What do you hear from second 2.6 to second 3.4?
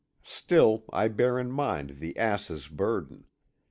burden.